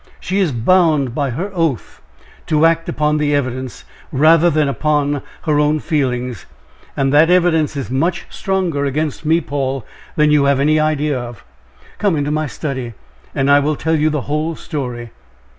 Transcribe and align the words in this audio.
She 0.19 0.39
is 0.39 0.51
bound 0.51 1.13
by 1.13 1.29
her 1.29 1.51
oath 1.53 2.01
to 2.47 2.65
act 2.65 2.89
upon 2.89 3.19
the 3.19 3.35
evidence 3.35 3.85
rather 4.11 4.49
than 4.49 4.67
upon 4.67 5.21
her 5.43 5.59
own 5.59 5.79
feelings, 5.79 6.47
and 6.97 7.13
that 7.13 7.29
evidence 7.29 7.77
is 7.77 7.91
much 7.91 8.25
stronger 8.27 8.83
against 8.85 9.27
me, 9.27 9.41
Paul, 9.41 9.85
than 10.15 10.31
you 10.31 10.45
have 10.45 10.59
any 10.59 10.79
idea 10.79 11.19
of. 11.19 11.45
Come 11.99 12.15
into 12.15 12.31
my 12.31 12.47
study, 12.47 12.95
and 13.35 13.47
I 13.51 13.59
will 13.59 13.75
tell 13.75 13.95
you 13.95 14.09
the 14.09 14.21
whole 14.21 14.55
story." 14.55 15.11